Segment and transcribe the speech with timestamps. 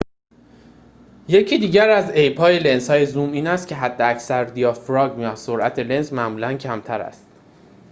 [1.27, 7.01] یکی دیگر از عیب‌های لنزهای زوم این است که حداکثر دیافراگم سرعت لنز معمولاً کمتر
[7.01, 7.25] است